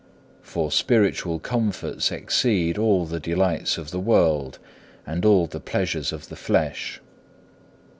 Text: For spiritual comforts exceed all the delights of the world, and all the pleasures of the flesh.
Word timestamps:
For 0.41 0.71
spiritual 0.71 1.37
comforts 1.37 2.11
exceed 2.11 2.79
all 2.79 3.05
the 3.05 3.19
delights 3.19 3.77
of 3.77 3.91
the 3.91 3.99
world, 3.99 4.57
and 5.05 5.23
all 5.23 5.45
the 5.45 5.59
pleasures 5.59 6.11
of 6.11 6.27
the 6.29 6.35
flesh. 6.35 6.99